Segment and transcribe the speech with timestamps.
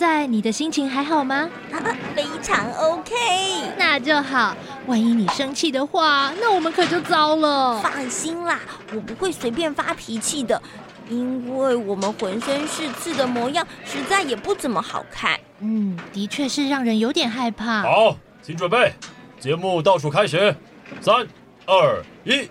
[0.00, 1.50] 在你的心情还好吗？
[1.70, 1.76] 啊，
[2.16, 3.14] 非常 OK。
[3.76, 4.56] 那就好。
[4.86, 7.78] 万一你生气的话，那我们可就糟了。
[7.82, 8.58] 放心啦，
[8.94, 10.62] 我不会随便发脾气的，
[11.10, 15.38] 因为我们浑身是刺的模样实在也不怎么好看。
[15.58, 17.82] 嗯，的确是让人有点害怕。
[17.82, 18.94] 好，请准备，
[19.38, 20.56] 节目倒数开始，
[21.02, 21.26] 三、
[21.66, 22.48] 二、一。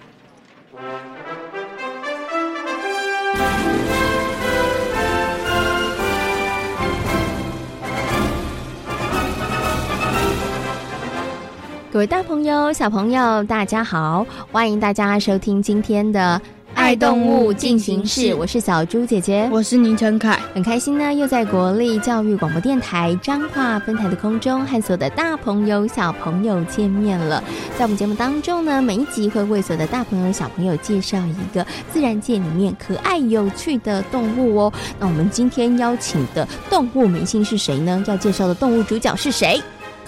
[11.92, 14.24] 各位大朋友、小朋友，大家好！
[14.52, 16.40] 欢迎大家收听今天的
[16.76, 27.44] 《爱动物进行式》，我是小猪姐姐，我是宁晨凯，很开心呢，又在国立教育广播电台彰化分台的空中和所有的大朋友、小朋友见面了。
[27.76, 34.74] 在我们节目当中呢，每一集会为所有的大朋友、小朋友介绍一个自然界里面可爱有趣的动物哦。
[35.00, 38.04] 那我们今天邀请的动物明星是谁呢？
[38.06, 39.60] 要介绍的动物主角是谁？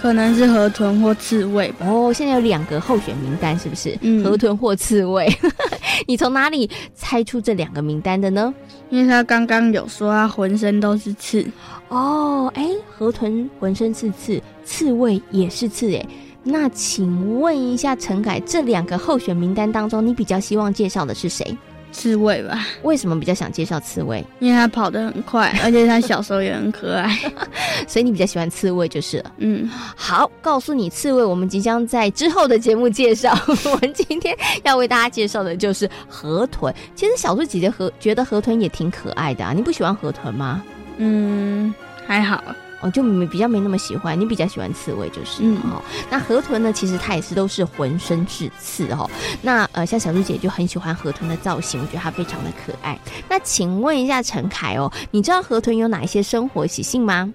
[0.01, 1.85] 可能是河豚或刺猬吧。
[1.87, 3.95] 哦，现在有两个候选名单，是不是？
[4.01, 5.31] 嗯，河豚或刺猬。
[6.07, 8.51] 你从哪里猜出这两个名单的呢？
[8.89, 11.45] 因为他刚刚有说他浑身都是刺。
[11.89, 16.03] 哦，哎，河豚浑身是刺，刺猬也是刺，哎。
[16.43, 21.55] 那请问一下陈凯，这两个候选名单当中，你比较希望介绍的是谁？
[21.91, 22.65] 刺猬吧？
[22.83, 24.25] 为什么比较想介绍刺猬？
[24.39, 27.15] 因为它跑得很快， 而且它小时候也很可爱，
[27.87, 29.31] 所以你比较喜欢刺猬就是了。
[29.37, 33.37] 嗯，好，告诉你刺猬，我们即将在之后的节目介绍。
[33.47, 36.73] 我们今天要为大家介绍的就是河豚。
[36.95, 40.63] 其实小猪姐姐河觉得河豚也挺可爱的啊，你不喜欢河豚吗？
[40.97, 41.73] 嗯，
[42.07, 42.43] 还好。
[42.81, 45.41] 哦，就没比较没那么喜欢，你比较喜欢刺猬就是。
[45.43, 46.73] 嗯，哦，那河豚呢？
[46.73, 49.09] 其实它也是都是浑身是刺哦。
[49.41, 52.97] 那呃，像小猪姐就很喜欢河豚的造型，我觉得它非常的可爱。
[53.29, 57.31] 那请问一下陈凯哦，你知道河豚有哪一些生活习性吗？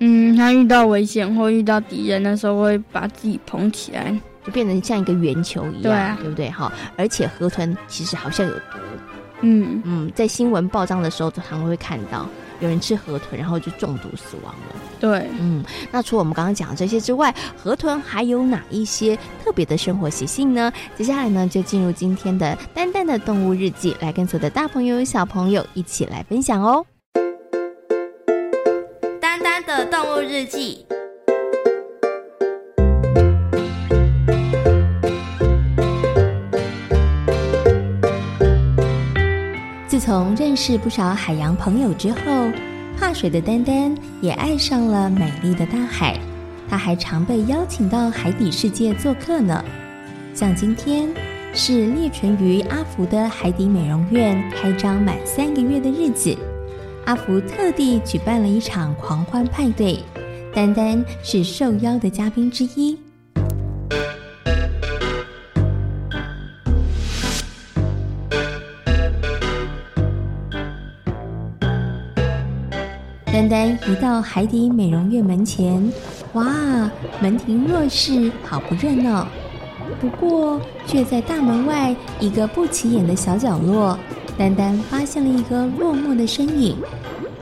[0.00, 4.16] 嗯，它遇到危险或遇到敌人的时候，会把自己捧起来，
[4.46, 6.50] 就变成像一个圆球一样，对啊，对不对？
[6.50, 8.78] 哈、哦，而且河豚其实好像有毒。
[9.40, 12.26] 嗯嗯，在新闻报章的时候，常常会看到。
[12.60, 14.76] 有人吃河豚，然后就中毒死亡了。
[15.00, 20.72] 对，嗯，那除了我们刚刚讲的这些之外，河豚还有哪一些特别的生活习性呢？
[20.96, 26.84] 接下来呢，就进入今天的丹丹的动物日记，来跟所有的大朋友、小朋友一起来分享哦。
[29.20, 30.84] 丹丹的动物日记。
[40.08, 42.16] 从认识不少海洋朋友之后，
[42.98, 46.18] 怕水的丹丹也爱上了美丽的大海。
[46.66, 49.62] 他还常被邀请到海底世界做客呢。
[50.32, 51.10] 像今天
[51.52, 56.34] 是立存于阿福的海底美容院开张满三个月的日子，
[57.04, 60.02] 阿福特地举办了一场狂欢派对，
[60.54, 62.98] 丹丹是受邀的嘉宾之一。
[73.38, 75.92] 丹丹一到海底美容院门前，
[76.32, 76.44] 哇，
[77.20, 79.28] 门庭若市，好不热闹。
[80.00, 83.96] 不过，却在大门外一个不起眼的小角落，
[84.36, 86.76] 丹丹发现了一个落寞的身影。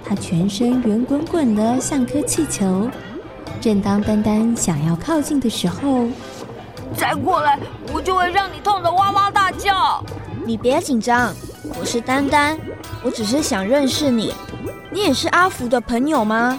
[0.04, 2.90] 他全身圆滚滚的，像颗气球。
[3.58, 6.06] 正当丹丹想要靠近的时候，
[6.94, 7.58] 再过来，
[7.94, 10.04] 我就会让你痛得哇哇大叫。
[10.44, 11.32] 你别紧张，
[11.80, 12.58] 我是丹丹，
[13.02, 14.30] 我只是想认识你。
[14.96, 16.58] 你也是阿福的朋友吗？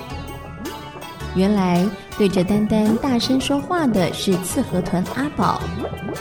[1.35, 1.83] 原来
[2.19, 5.59] 对着丹丹大声说话的是刺河豚阿宝。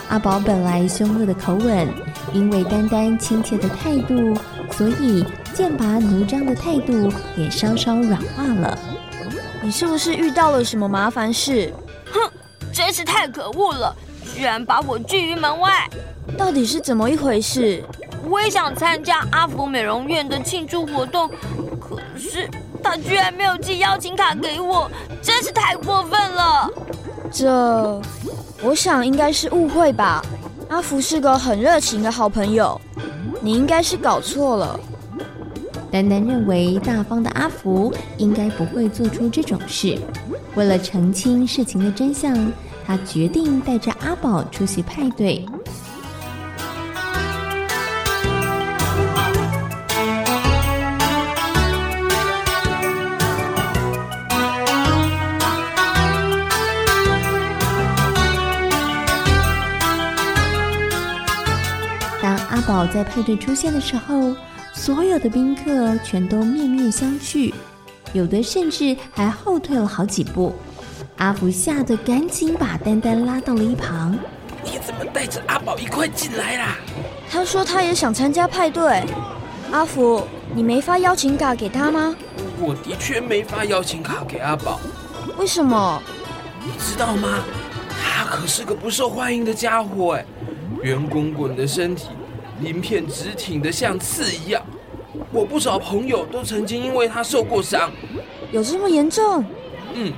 [0.09, 1.87] 阿宝本来凶恶的口吻，
[2.33, 4.35] 因为丹丹亲切的态度，
[4.71, 8.79] 所以剑拔弩张的态度也稍稍软化了。
[9.61, 11.71] 你是不是遇到了什么麻烦事？
[12.11, 12.31] 哼，
[12.73, 13.95] 真是太可恶了，
[14.35, 15.87] 居然把我拒于门外。
[16.39, 17.85] 到底是怎么一回事？
[18.25, 21.31] 我也想参加阿福美容院的庆祝活动，
[21.89, 22.49] 可是
[22.83, 24.91] 他居然没有寄邀请卡给我，
[25.23, 26.71] 真是太过分了。
[27.31, 28.03] 这，
[28.63, 30.25] 我想应该是误会吧。
[30.69, 32.81] 阿福是个很热情的好朋友，
[33.41, 34.79] 你应该是搞错了。
[35.91, 39.99] 丹丹认为大方的阿福应该不会做出这种事。
[40.55, 42.53] 为了澄清事情的真相，
[42.85, 45.47] 他决定带着阿宝出席派对。
[62.77, 64.37] 宝在派对出现的时候，
[64.75, 67.51] 所有的宾客全都面面相觑，
[68.13, 70.55] 有的甚至还后退了好几步。
[71.17, 74.19] 阿福吓得赶紧把丹丹拉到了一旁。
[74.63, 76.77] 你怎么带着阿宝一块进来啦？
[77.31, 79.03] 他说他也想参加派对。
[79.73, 80.23] 阿福，
[80.55, 82.15] 你没发邀请卡给他吗？
[82.61, 84.79] 我的确没发邀请卡给阿宝。
[85.39, 86.03] 为什么？
[86.63, 87.39] 你知道吗？
[87.89, 90.27] 他可是个不受欢迎的家伙哎，
[90.83, 92.09] 圆滚滚的身体，
[92.61, 94.63] 鳞片直挺得像刺一样。
[95.33, 97.91] 我不少朋友都曾经因为他受过伤。
[98.53, 99.45] 有这么严重？
[99.95, 100.13] 嗯。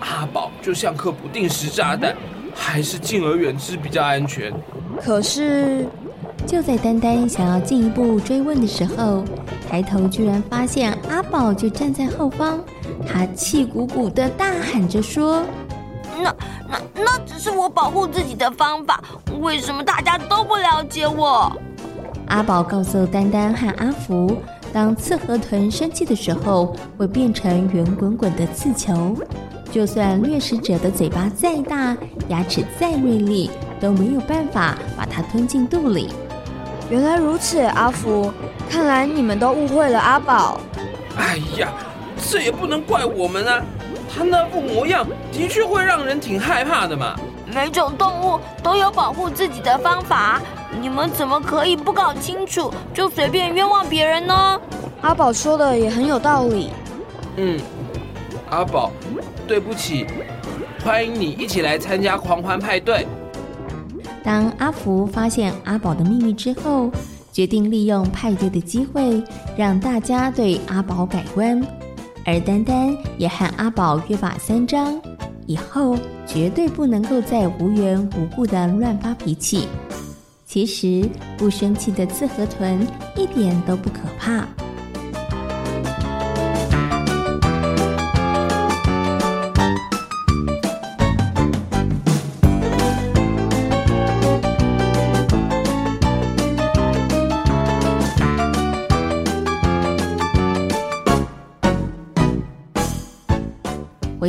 [0.00, 2.16] 阿宝就像颗不定时炸弹，
[2.54, 4.50] 还是敬而远之比较安全。
[4.98, 5.86] 可是，
[6.46, 9.22] 就在丹丹想要进一步追问的时候，
[9.68, 12.64] 抬头居然发现阿宝就站在后方，
[13.06, 15.44] 他气鼓鼓地大喊着说
[16.18, 16.34] ：“那、
[16.68, 19.02] 那、那只是我保护自己的方法，
[19.40, 21.52] 为什么大家都不了解我？”
[22.28, 24.36] 阿宝告诉丹丹和阿福，
[24.72, 29.16] 当刺河豚生气的时候，会变成圆滚滚的刺球。
[29.72, 31.96] 就算掠食者的嘴巴再大，
[32.28, 36.08] 牙齿再锐利，都没有办法把它吞进肚里。
[36.88, 38.32] 原来如此，阿福，
[38.68, 40.60] 看来你们都误会了阿宝。
[41.16, 41.68] 哎呀，
[42.28, 43.62] 这也不能怪我们啊！
[44.12, 47.14] 他那副模样的确会让人挺害怕的嘛。
[47.52, 50.40] 每种动物都有保护自己的方法，
[50.80, 54.60] 你们怎么可以不搞清楚就随便冤枉别人呢？
[55.00, 56.70] 阿宝说的也很有道理。
[57.36, 57.58] 嗯，
[58.50, 58.92] 阿宝。
[59.48, 60.06] 对不起，
[60.84, 63.04] 欢迎你一起来参加狂欢派对。
[64.22, 66.88] 当阿福发现阿宝的秘密之后，
[67.32, 69.20] 决定利用派对的机会
[69.56, 71.60] 让大家对阿宝改观。
[72.24, 75.00] 而丹丹也和阿宝约法三章，
[75.46, 75.96] 以后
[76.26, 79.66] 绝对不能够再无缘无故的乱发脾气。
[80.44, 81.08] 其实
[81.38, 82.86] 不生气的刺河豚
[83.16, 84.46] 一点都不可怕。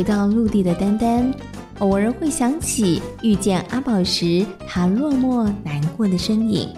[0.02, 1.32] 回到陆地的丹丹，
[1.78, 6.68] 偶尔会想起遇见阿宝时他落寞难过的身影。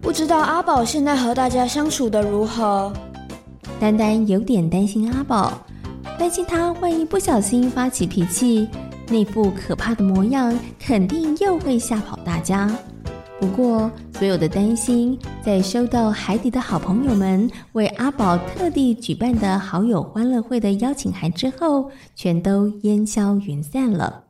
[0.00, 2.92] 不知道阿宝现在和大家相处的如何？
[3.78, 5.52] 丹丹有点担心阿宝，
[6.18, 8.66] 担心他万一不小心发起脾气，
[9.08, 12.68] 那副可怕的模样肯定又会吓跑大家。
[13.42, 24.22] 不过，所有的担心，在收到海底的好朋友们为阿宝特地举办的好友欢乐会的邀请函之后，全都烟消云散了。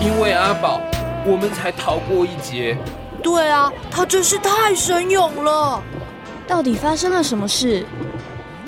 [0.00, 0.80] 因为阿宝，
[1.26, 2.74] 我们才逃过一劫。
[3.22, 5.82] 对啊，他真是太神勇了！
[6.46, 7.84] 到底发生了什么事？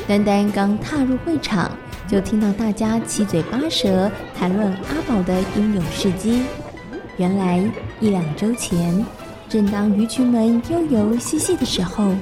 [0.07, 1.71] 丹丹刚踏入会场，
[2.09, 6.43] 就听到大家七嘴八舌谈论阿宝的英勇事迹。
[7.17, 7.63] 原来
[8.01, 9.05] 一两周前，
[9.49, 12.13] 正当鱼群们悠游嬉戏的时候，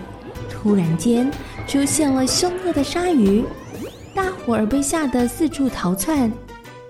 [0.50, 1.30] 突然间
[1.66, 3.44] 出现了凶恶的鲨鱼，
[4.14, 6.30] 大伙儿被吓得四处逃窜。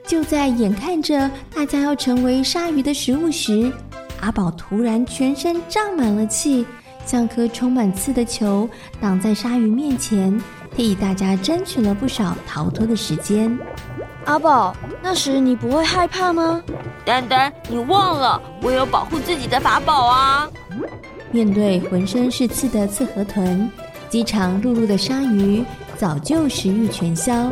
[0.06, 3.70] 就在眼看着大家要成为鲨鱼的食物时，
[4.20, 6.66] 阿宝突然全身胀满了气，
[7.06, 8.68] 像颗充满刺的球，
[9.00, 10.38] 挡在鲨鱼面前，
[10.76, 13.58] 替大家争取了不少逃脱的时间。
[14.26, 16.62] 阿宝，那时你不会害怕吗？
[17.04, 20.48] 丹丹，你忘了我有保护自己的法宝啊！
[21.32, 23.70] 面对浑身是刺的刺河豚，
[24.10, 25.64] 饥肠辘辘的鲨鱼
[25.96, 27.50] 早就食欲全消，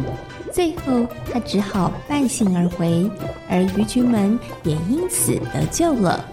[0.58, 3.08] 最后他只好败兴而回，
[3.48, 6.24] 而鱼群们也因此得救了。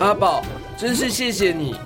[0.00, 0.42] 阿宝，
[0.76, 1.76] 真是谢谢你！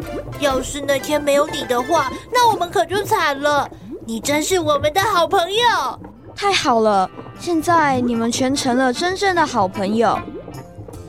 [0.40, 3.70] 要是那天没有你的话，那我们可就惨了。
[4.06, 6.00] 你真是我们的好朋友。
[6.34, 10.18] 太好了，现在你们全成了真正的好朋友。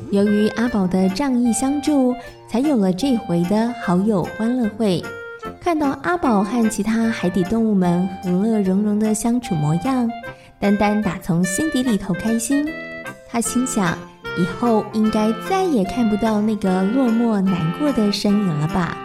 [0.09, 2.13] 由于阿宝的仗义相助，
[2.49, 5.01] 才有了这回的好友欢乐会。
[5.61, 10.09] 看到阿宝和其他海底动物们和乐融融的相处模样，
[10.61, 12.65] 丹丹打从心底里头开心。
[13.27, 13.97] 他心想，
[14.37, 18.95] 以后应该再也看不到那个落寞难过的身影了吧。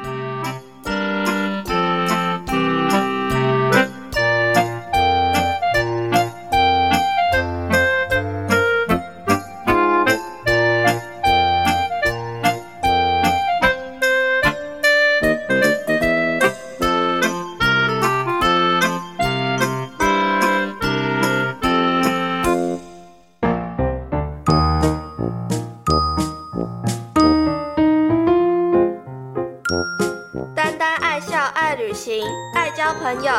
[33.06, 33.32] 朋友，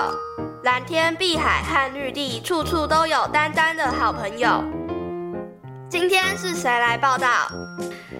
[0.63, 4.63] 蓝天碧海和绿地，处处都有丹丹的好朋友。
[5.89, 7.27] 今天是谁来报道？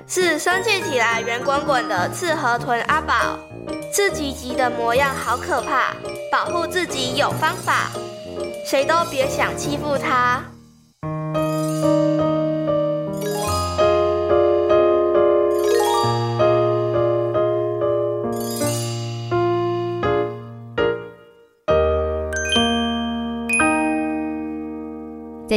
[0.06, 3.40] 是生气起来圆滚滚的刺河豚阿宝，
[3.94, 5.96] 刺吉吉的模样好可怕，
[6.30, 7.92] 保护自己有方法，
[8.70, 10.44] 谁都别想欺负他。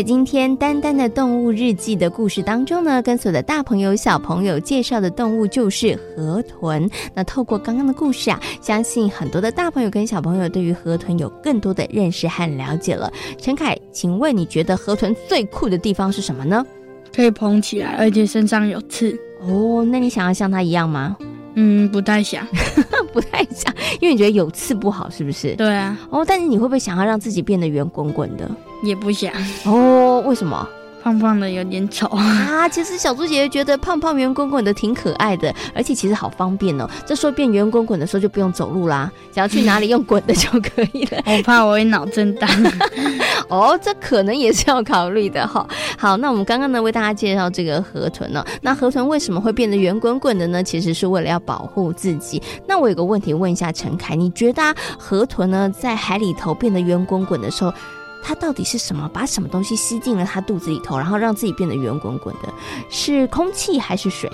[0.00, 6.88] 在今天丹丹的动物日记的故事当中呢，跟所有的大朋友小朋友介绍的动物就是河豚。
[7.12, 13.12] 那透过刚刚的故事啊，相信很多的大朋友跟小朋友对于河豚有更多的认识和了解了。
[13.37, 16.64] 陈凯，请问你觉得河豚最酷的地方是什么呢？
[17.14, 19.14] 可以捧起来，而且身上有刺。
[19.42, 21.14] 哦，那你想要像它一样吗？
[21.57, 22.47] 嗯，不太想，
[23.12, 25.54] 不太想，因为你觉得有刺不好，是不是？
[25.57, 25.95] 对啊。
[26.09, 28.50] 哦，但是你会不会想要让自己变得圆滚滚的？
[28.83, 29.33] 也不想
[29.65, 30.69] 哦，为什么？
[31.03, 32.69] 胖胖的有点丑啊！
[32.69, 36.87] 其实小猪姐姐觉得胖胖圆滚滚的挺可爱的，而且其实好方便哦。
[37.07, 41.23] 这时候变圆滚滚的时候就不用走路啦，想要去哪里用滚的就可以了。
[41.25, 42.47] 我怕我会脑震荡
[43.49, 45.67] 哦，这可能也是要考虑的哈。
[45.97, 50.63] 好，那我们刚刚呢为大家介绍这个河豚呢，那河豚为什么会变得圆滚滚的呢？
[50.63, 52.43] 其实是为了要保护自己。
[52.69, 54.63] 那我有个问题问一下陈凯，你觉得
[54.99, 57.73] 河豚呢在海里头变得圆滚滚的时候，
[58.23, 59.09] 它到底是什么？
[59.12, 62.49] 把什么东西吸进了它肚子里头，然后让自己变得圆滚滚的？
[62.89, 64.31] 是空气还是水？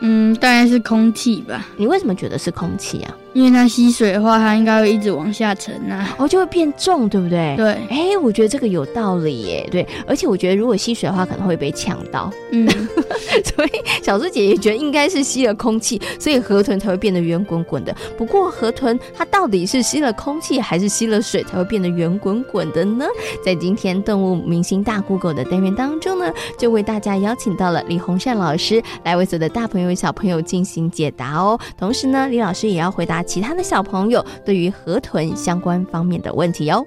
[0.00, 1.66] 嗯，当然是空气吧。
[1.76, 3.16] 你为什么觉得是空气啊？
[3.32, 7.54] 因为它吸水的话，它应该会一直往下沉啊，哦，就会变重，对不对？
[7.56, 7.66] 对。
[7.88, 9.68] 哎，我觉得这个有道理耶。
[9.70, 12.32] 对，而且我觉得如果吸水的话，可能会被呛到。
[12.50, 12.68] 嗯，
[13.54, 13.70] 所以
[14.02, 17.94] 小猪姐姐觉得应该是吸了空气，所以河豚才会变得圆滚滚的。
[18.18, 23.06] 不过河豚它到底是吸了空气还是吸了水才会变得圆滚滚的呢？
[23.44, 31.56] 在今天动物明星大 Google 的单元当中呢，就为大家邀请到了李洪善老师来为所有的大朋友小朋友进行解答哦。
[31.78, 33.19] 同时呢，李老师也要回答。
[33.22, 36.84] 其他的小朋友对于河豚相关方面的问题哦。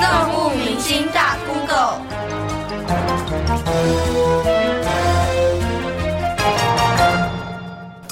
[0.00, 2.00] 动物明星大 Google，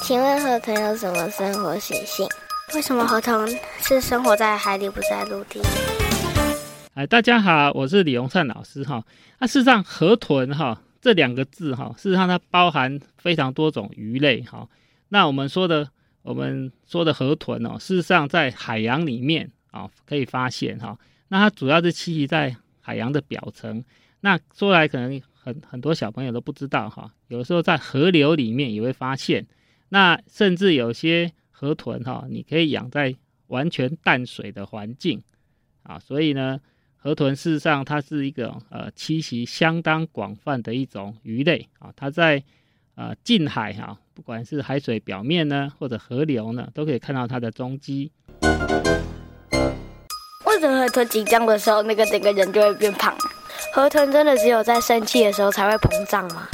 [0.01, 2.27] 请问河豚有什么生活习性？
[2.73, 3.47] 为什么河豚
[3.81, 5.61] 是生活在海里，不在陆地？
[6.95, 9.03] 哎，大家好，我是李荣善老师哈。
[9.39, 10.79] 那事实上，河豚哈。
[11.01, 14.67] 这两个字哈，事实上它包含非常多种鱼类哈。
[15.09, 15.89] 那我们说的，
[16.21, 20.97] 我们说的河豚哦，事实上在海洋里面啊可以发现哈。
[21.27, 23.83] 那它主要是栖息在海洋的表层。
[24.21, 29.47] 那说来可能很很多小朋友都不知道哈，有时候在河流里面也会发现。
[29.89, 33.15] 那甚至有些河豚哈，你可以养在
[33.47, 35.21] 完全淡水的环境
[35.83, 36.59] 啊，所以呢。
[37.07, 41.89] 河豚事实上，它是一个呃栖息相当广泛的一种鱼类啊。
[41.95, 42.43] 它在
[42.95, 48.11] 呃近海哈、啊，不管是海水表面呢，或者河流呢，都可以看到它的踪迹。
[50.45, 53.15] 为什么河豚紧张的时候，那个整个人就会变胖？
[53.73, 56.45] 河豚真的只有在生气的时候才会膨胀吗？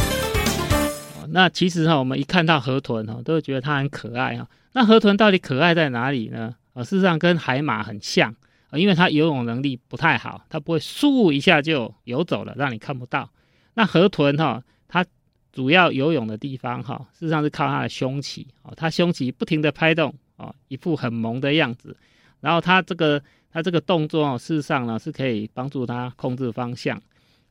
[1.29, 4.47] 那其实哈，我们一看到河豚哈，都会觉得它很可爱哈。
[4.73, 6.53] 那河豚到底可爱在哪里呢？
[6.75, 8.35] 啊，事实上跟海马很像。
[8.77, 13.29] 因为它游泳能力不太好，它不会嗖一下就游走了，让你看不到。
[13.73, 15.05] 那河豚哈，它
[15.51, 21.95] 主要游泳的地方哈，事实上是靠它的胸鳍哦，它胸鳍不停地拍动哦，一副很萌的样子。
[22.39, 27.01] 然后它这个它这个动作哦，事实上呢是可以帮助它控制方向。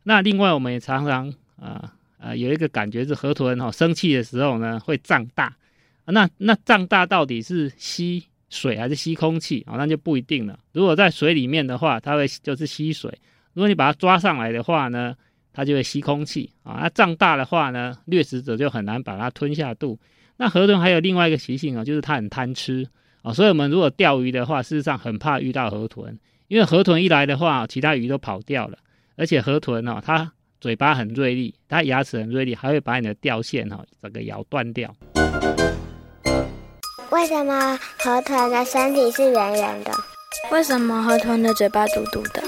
[0.03, 5.57] 那另外我们也常常啊呃，呃有一个感觉是河豚哈生气的时候呢会胀大。
[6.05, 9.77] 那那胀大到底是吸水还是吸空气啊？
[9.79, 10.59] 那就不一定了。
[10.73, 13.11] 如果在水里面的话，它会就是吸水；
[13.55, 15.17] 如果你把它抓上来的话呢，
[15.55, 16.81] 它就会吸空气啊。
[16.83, 19.99] 那胀大的话呢，掠食者就很难把它吞下肚。
[20.37, 22.87] 那河豚还有另外一个习性啊，就是它很贪吃
[23.23, 23.33] 啊。
[23.33, 26.19] 所以我们如果钓鱼的话，事实上很怕遇到河豚，
[26.49, 28.77] 因为河豚一来的话，其他鱼都跑掉了。
[29.17, 30.31] 而且河豚哦，它
[30.61, 34.95] 嘴巴很锐利，它牙齿很锐利，还会把你的钓线哈整个咬断掉。
[37.13, 39.93] 为什么河豚的身体是圆圆的？
[40.51, 42.43] 为什么河豚的嘴巴嘟嘟的？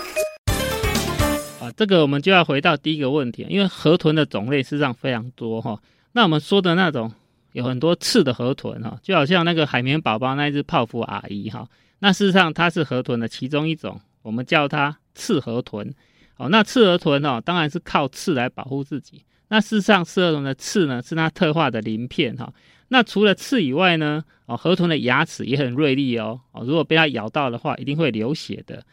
[1.60, 5.78] 啊，这个我们就要回到第一个问题，因为河豚的种类事实上非常多哈。
[6.12, 7.12] 那我们说的那种
[7.52, 11.68] 有很多刺的河豚哈，就好像那个海绵宝宝那一只泡芙阿姨哈，
[11.98, 15.94] 那事实上它是河豚的其中一种，我们叫它刺河豚。
[16.38, 19.22] 哦，那刺河豚哦，当然是靠刺来保护自己。
[19.48, 22.50] 那事实上，刺河豚的刺呢，是它特化的鳞片哈。
[22.88, 26.40] 那除了刺以外呢，哦，河豚的牙齿也很锐利哦。
[26.52, 28.84] 哦，如果被它咬到的话，一定会流血的。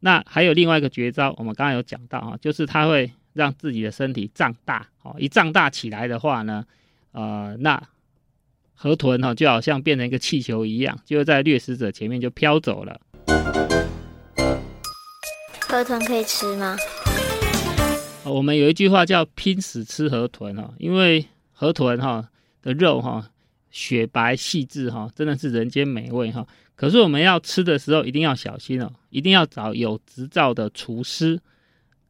[0.00, 4.86] 那还有另外一个绝招，我们刚刚有讲到啊，就是它会让自己的身体胀大。
[5.02, 6.64] 哦，一胀大起来的话呢，
[7.12, 7.82] 呃，那
[8.74, 13.00] 河豚哈就好像变成一个气球一样，就在掠食者前面就飘走了。
[15.68, 16.76] 河豚可以吃吗？
[18.24, 22.28] 我们有一句话叫“拼死吃河豚”哦，因为河豚哈
[22.62, 23.30] 的肉哈
[23.70, 26.46] 雪白细致哈，真的是人间美味哈。
[26.74, 31.40] 可是我们要吃的时候一定要小心哦，一定要找有执照的厨师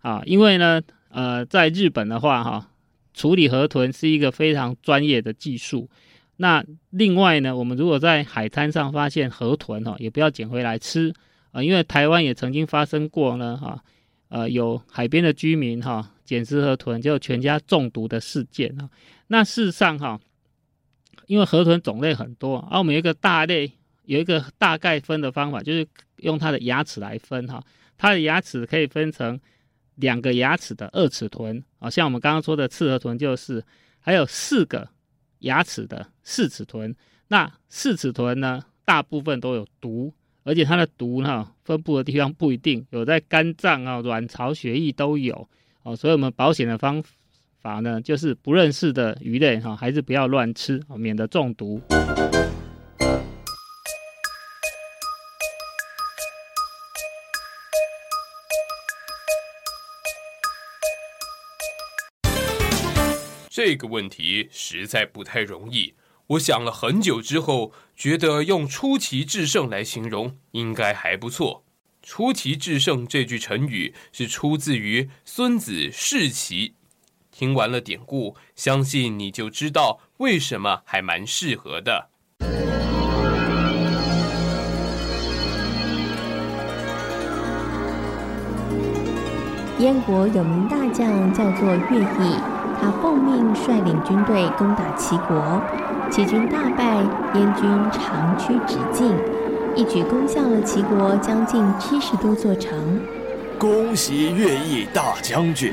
[0.01, 2.71] 啊，因为呢，呃，在日本的话哈，
[3.13, 5.89] 处理河豚是一个非常专业的技术。
[6.37, 11.13] 那另外呢，我们如果在海滩上发现河豚哈，也不要捡回来吃。
[11.53, 13.83] 啊，因为台湾也曾经发生过呢，哈，
[14.29, 18.89] 呃，有海边的居民哈捡食河豚，就全家中毒的事件啊。
[19.27, 20.21] 那事实上哈，
[21.31, 23.71] 因为河豚种类很多，啊、我们有一个大类，
[24.03, 27.63] 有一个大概分的方法，就是用它的牙齿来分哈。
[27.97, 29.39] 它的牙齿可以分成
[29.95, 33.65] 两个牙齿的二齿豚，啊，像我们刚刚说的刺河豚就是，
[34.01, 34.89] 还有四个
[35.39, 36.93] 牙齿的四齿豚。
[37.29, 40.13] 那四齿豚呢，大部分都有毒。
[40.43, 45.49] 而且它的毒呢，分布的地方不一定，有在肝脏啊、卵巢、血液都有
[45.85, 45.95] 哦。
[45.95, 47.01] 所以，我们保险的方
[47.61, 51.81] 法呢，就是不认识的鱼类哈，还是不要乱吃，免得中毒。
[63.51, 65.93] 这个问题实在不太容易。
[66.29, 71.65] 我想了很久之后，觉得用“出奇制胜”来形容应该还不错。
[72.03, 76.69] “出奇制胜”这句成语是出自于《孙子释奇》。
[77.31, 82.09] 听完了典故，相信你就知道为什么还蛮适合的。
[89.79, 92.37] 燕国有名大将叫做乐毅，
[92.79, 95.63] 他奉命率领军队攻打齐国。
[96.11, 96.97] 齐军大败，
[97.35, 99.11] 燕军长驱直进，
[99.75, 103.01] 一举攻下了齐国将近七十多座城。
[103.59, 105.73] 恭喜乐毅大将军！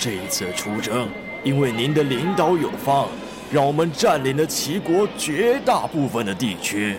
[0.00, 1.06] 这一次出征，
[1.44, 3.06] 因为您的领导有方，
[3.52, 6.96] 让我们占领了齐国绝大部分的地区。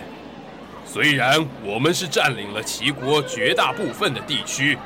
[0.86, 4.78] 虽然我们是占领了齐国绝大部分的地区，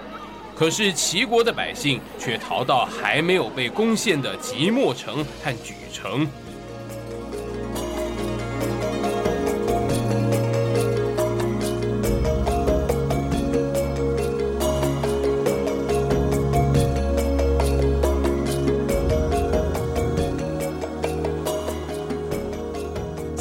[0.55, 6.26] 可是齐国的百姓却逃到还没有被攻陷的即墨城和莒城。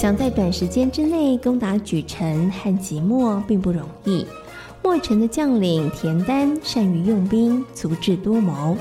[0.06, 4.24] 想在短时间之内攻打莒城和即墨并不容易。
[4.84, 8.78] 墨城的将领田单善于用兵，足智多谋，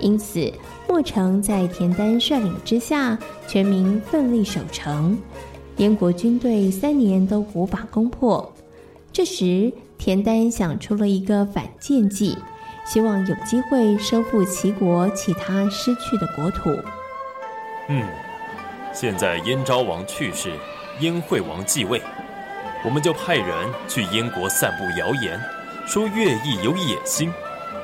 [0.00, 0.50] 因此
[0.88, 5.18] 墨城在田单率领之下，全民奋力守城。
[5.76, 8.50] 燕国军队三年都无法攻破。
[9.12, 12.38] 这时，田单想出了一个反间计，
[12.86, 16.70] 希望有机会收复齐国其他失去的国土。
[17.90, 18.02] 嗯。
[18.94, 20.52] 现在燕昭王去世，
[21.00, 22.00] 燕惠王继位，
[22.84, 25.38] 我们就派人去燕国散布谣言，
[25.84, 27.32] 说乐毅有野心，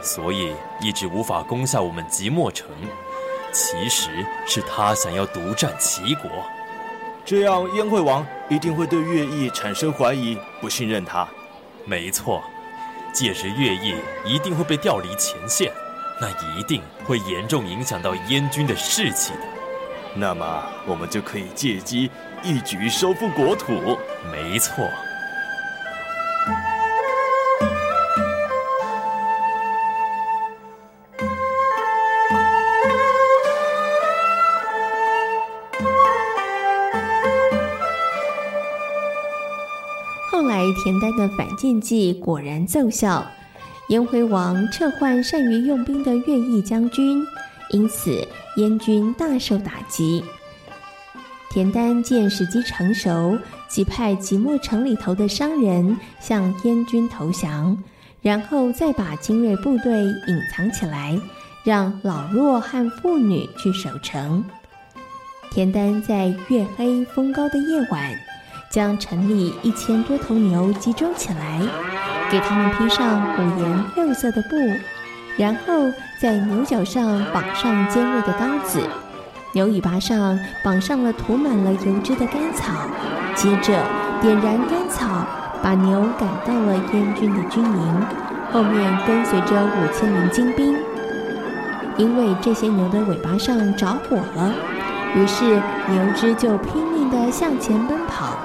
[0.00, 2.68] 所以一直无法攻下我们即墨城。
[3.52, 4.08] 其实
[4.46, 6.30] 是他想要独占齐国，
[7.24, 11.26] 这样燕惠王一定会对乐毅产生怀疑，不信任他。
[11.84, 12.40] 没错，
[13.12, 15.72] 届时乐毅一定会被调离前线，
[16.20, 19.40] 那一定会严重影响到燕军的士气的。
[20.14, 22.10] 那么我们就可以借机
[22.42, 23.96] 一举收复国土。
[24.32, 24.88] 没错。
[40.30, 43.24] 后来田丹的反间计果然奏效
[43.88, 47.22] 燕惠王撤换善于用兵的乐毅将军
[47.70, 48.26] 因此
[48.60, 50.22] 燕军大受打击。
[51.48, 57.76] 田丹见时机成熟，即派即墨城里头的商人向燕军投降，
[58.20, 61.18] 然后再把精锐部队隐藏起来，
[61.64, 64.44] 让老弱和妇女去守城。
[65.50, 68.14] 田丹在月黑风高的夜晚，
[68.70, 71.60] 将城里一千多头牛集中起来，
[72.30, 74.56] 给他们披上五颜六色的布，
[75.36, 75.90] 然后
[76.20, 78.80] 在牛角上绑上尖锐的刀子。
[79.52, 82.72] 牛尾巴上绑上了涂满了油脂的干草，
[83.34, 83.82] 接着
[84.20, 85.26] 点燃干草，
[85.60, 88.06] 把牛赶到了燕军的军营，
[88.52, 90.76] 后面跟随着五千名精兵。
[91.96, 94.52] 因为这些牛的尾巴上着火了，
[95.16, 95.44] 于是
[95.88, 98.38] 牛只就拼命地向前奔跑。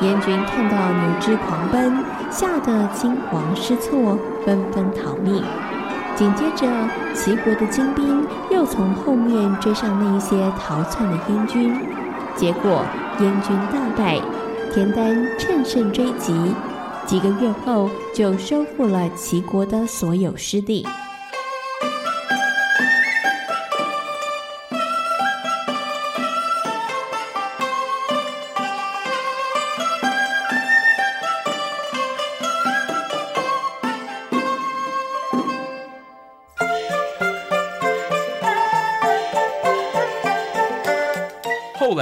[0.00, 5.44] 燕军看到牛只狂奔，吓得惊慌失措，纷纷逃命。
[6.16, 6.66] 紧接着，
[7.12, 11.76] 齐国的精兵又从后面追上那一些逃窜的燕军，
[12.36, 12.84] 结果
[13.20, 14.20] 燕军大败，
[14.72, 16.32] 田单趁胜追击，
[17.04, 20.86] 几个月后就收复了齐国的所有失地。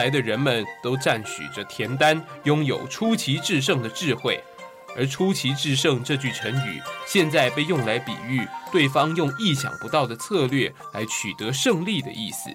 [0.02, 4.42] 来的人们都赞许着田丹拥有出奇制胜的智慧，
[4.96, 12.50] 而“出奇制胜”这句成语现在被用来比喻对方用意想不到的策略来取得胜利的意思。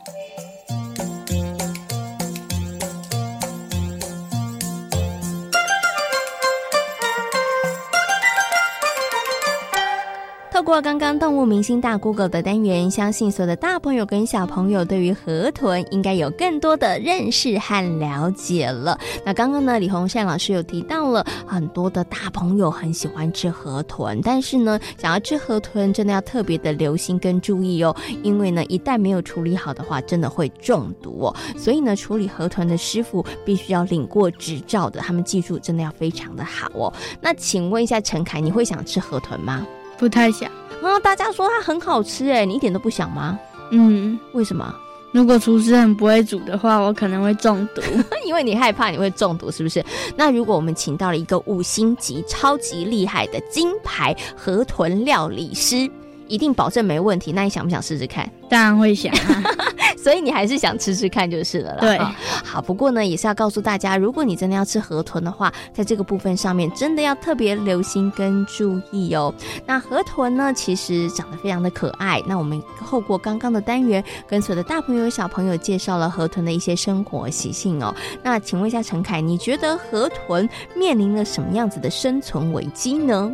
[10.68, 19.00] 过刚刚动物明星大 Google 的单元，相信所有的大朋友跟小朋友对于河豚应该有更多的认识和了解了。
[19.26, 31.36] 那刚刚呢，李洪善老师有提到了很多的大朋友很喜欢吃河豚，但是呢，想要吃河豚真的要特别的留心跟注意哦，因为呢，一旦没有处理好的话，真的会中毒哦。
[31.58, 36.94] 所以呢，处理河豚的师傅必须要领过执照的，他们技术真的要非常的好哦。
[37.22, 39.66] 那请问一下陈凯，你会想吃河豚吗？
[39.98, 40.50] 不太想
[40.82, 41.00] 啊！
[41.02, 43.38] 大家说它很好吃哎，你一点都不想吗？
[43.72, 44.74] 嗯，为什么？
[45.14, 47.82] 如果厨师很不会煮的话，我可能会中毒，
[48.28, 49.84] 因为你害怕你会中毒，是不是？
[50.16, 55.90] 那如果我们请到了一个五星级、超级厉害的金牌河豚料理师，
[56.28, 57.32] 一定保证没问题。
[57.32, 58.30] 那你想不想试试看？
[58.50, 59.44] 当然会想啊。
[59.98, 61.80] 所以你还是想吃吃看就是了啦。
[61.82, 61.98] 对，
[62.44, 62.62] 好。
[62.62, 69.34] 不过呢，也是要告诉大家，如果你真的要吃河豚的话，在这个部分上面真的要特别留心跟注意哦。
[69.66, 72.22] 那河豚呢，其实长得非常的可爱。
[72.26, 77.94] 那我们透过刚刚的单元，跟所有的大朋友小朋友介绍了河豚的一些生活习性哦。
[78.24, 83.30] 那请问一下陈凯，你觉得河豚面临了什么样子的生存危机呢？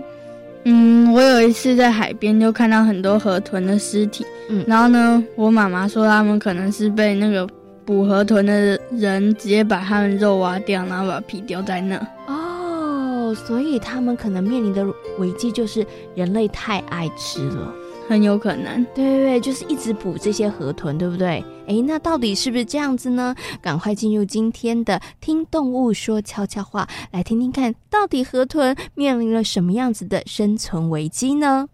[0.65, 7.47] 嗯，我有一次在海边就看到很多河豚的尸体，嗯，然后呢，我妈妈说他们可能是被那个
[7.85, 11.99] 捕河豚的人直接把他们肉挖掉，然后把皮丢在那。
[12.27, 14.85] 哦，所以他们可能面临的
[15.19, 17.73] 危机就是人类太爱吃了。
[18.07, 21.43] 很有可能，对对对，就是一直补这些河豚，对不对？
[21.67, 23.33] 哎，那到底是不是这样子呢？
[23.61, 31.67] 赶快进入今天的听动物说悄悄话，来听听看，到底河豚面临了什么样子的生存危机呢？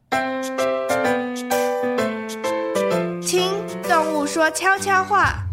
[3.22, 3.52] 听
[3.88, 5.44] 动物说悄悄话，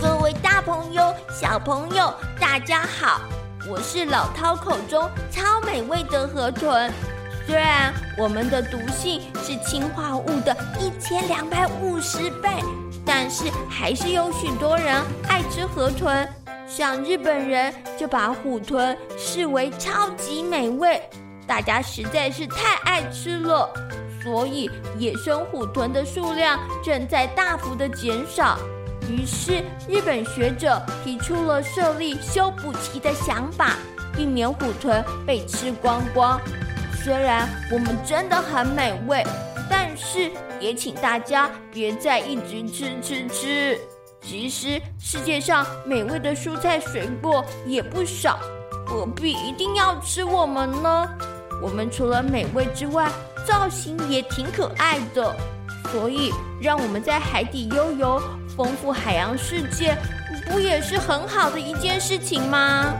[0.00, 3.20] 各位大朋友、小朋友，大家好。
[3.68, 6.88] 我是老饕口中超美味的河豚，
[7.46, 12.48] 虽然我们的毒性是氰化物的一千两百五十倍，
[13.04, 16.28] 但是还是有许多人爱吃河豚。
[16.68, 21.02] 像日本人就把虎豚视为超级美味，
[21.44, 23.68] 大家实在是太爱吃了，
[24.22, 28.56] 所以野生虎豚的数量正在大幅的减少。
[29.08, 33.76] 于是，日本学者提出了设立修补期的想法，
[34.16, 36.40] 避免虎豚被吃光光。
[37.02, 39.24] 虽然我们真的很美味，
[39.70, 43.80] 但是也请大家别再一直吃吃吃。
[44.20, 48.40] 其实世界上美味的蔬菜水果也不少，
[48.86, 51.08] 何必一定要吃我们呢？
[51.62, 53.08] 我们除了美味之外，
[53.46, 55.34] 造型也挺可爱的。
[55.92, 58.20] 所以，让我们在海底悠游。
[58.56, 59.94] 丰富海洋世界，
[60.50, 62.94] 不也是很好的一件事情吗？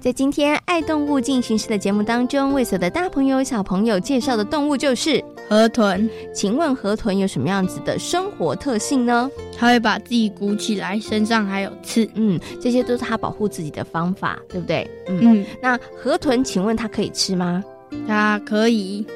[0.00, 6.08] 在今天爱动物进行时的节目当中，为所的大朋友小朋友介绍的动物就是河豚。
[6.32, 9.30] 请问河豚有什么样子的生活特性呢？
[9.58, 12.08] 它会把自己鼓起来，身上还有刺。
[12.14, 14.88] 嗯，这些都是它保护自己的方法，对不对？
[15.08, 17.62] 嗯，嗯，那河豚，请问它可以吃吗？
[18.08, 19.06] 它可以，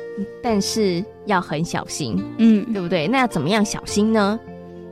[0.42, 2.22] 但是要很小心。
[2.36, 3.08] 嗯，对不对？
[3.08, 4.38] 那要怎么样小心呢？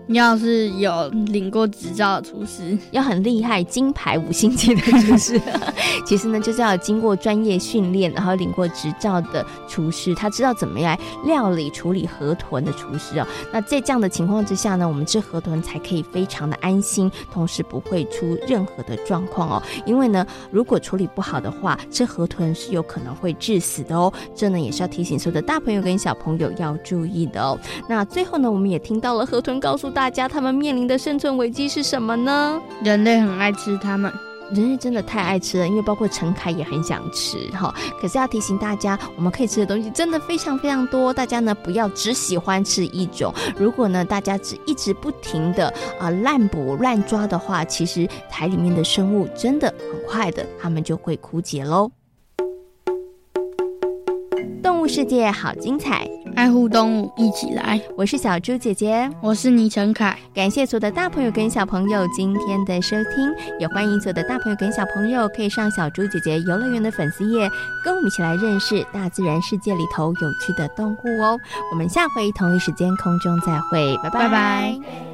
[0.09, 5.41] 要是有领过执照的厨师，要很厉害，金牌五星级的厨师。
[6.05, 13.27] 其实呢，就是要经过专业训练，然后领过执照的厨师，他知道怎么样料理处理河豚的厨师哦。
[13.53, 19.63] 那在这样的情况之下呢，我们吃河豚才可以非常的安心，同时不会出任何的状况哦。
[19.87, 24.13] 因为呢，如果处理不好的话，吃河豚是有可能会致死的哦。
[24.35, 27.59] 这呢，也是要提醒所有的大朋友跟小朋友要注意的哦。
[27.89, 32.61] 那最后呢，我们也听到了河豚告诉大家，他们面临的生存危机是什么呢？
[32.83, 34.13] 人类很爱吃它们，
[34.53, 37.73] 人类真的太爱吃了，因为包括陈凯也很想吃哈。
[38.01, 43.33] 可是要提醒大家，我们可以吃的东西真的非常非常多，大家呢不要只喜欢吃一种。
[43.57, 51.91] 如果呢大家只一直不停的啊滥捕乱抓的话，其实海里面的生物真的很快的，它们就会枯竭喽。
[54.61, 57.81] 动物世界好精彩，爱护动物一起来。
[57.97, 60.17] 我是小猪姐姐，我是倪晨凯。
[60.35, 67.49] 感谢所有的大朋友跟小朋友今天的收听，也欢迎所有的大朋友跟小朋友可以上小猪姐姐游乐园的粉丝页，
[67.85, 71.39] 跟我们一起来认识大自然世界里头有趣的动物哦。
[71.73, 74.29] 我们下回同一时间空中再会，拜拜。
[74.29, 75.14] 拜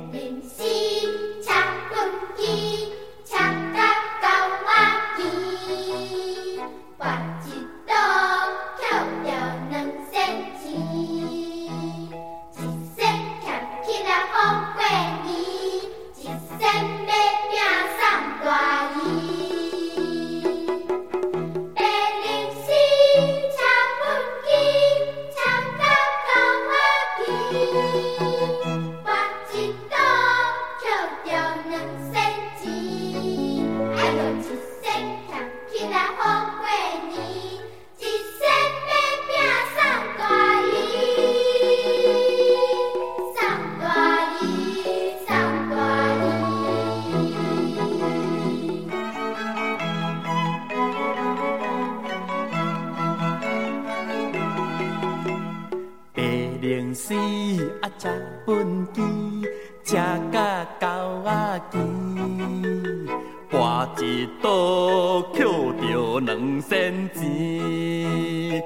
[64.51, 68.61] 博捡着两仙钱，一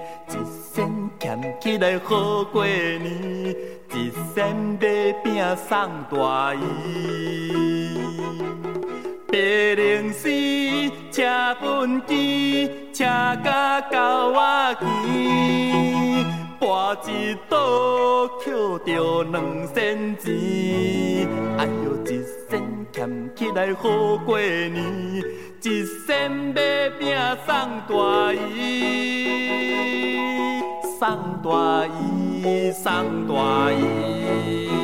[0.73, 3.55] 仙捡起来好过年，
[3.93, 5.77] 一仙买饼送
[6.11, 7.99] 大姨。
[9.31, 11.23] 白龙戏车
[11.61, 13.05] 轮机，车
[13.45, 14.87] 到狗牙墘，
[16.59, 17.55] 博一赌
[18.43, 25.23] 捡着两仙钱，哎呦，一仙捡起来好过年。
[25.67, 29.31] 一生的拼，送大姨，
[30.99, 34.84] 送大姨，送大姨。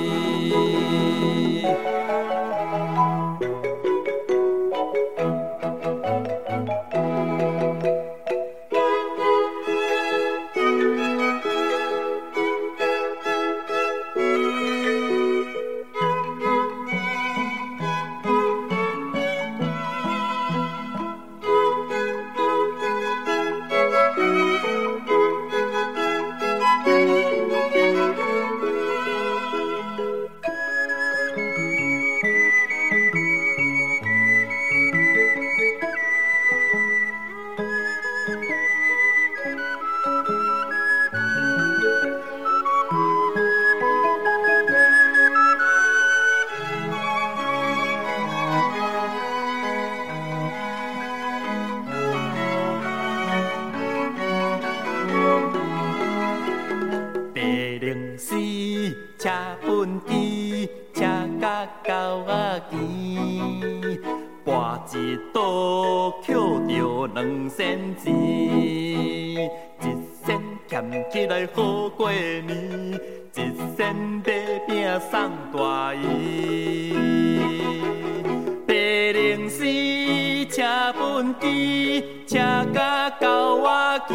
[81.21, 82.39] 分枝，车
[82.73, 83.69] 甲到我
[84.09, 84.15] 期，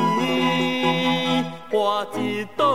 [1.72, 2.66] 我一刀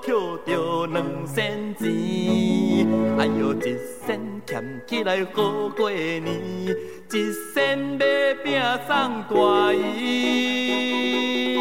[0.00, 0.14] 捡
[0.46, 8.06] 着两仙钱，哎呦，一仙俭起来好过年，一仙买
[8.42, 11.58] 饼送大姨，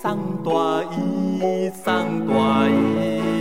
[0.00, 3.39] 送大姨，送大姨。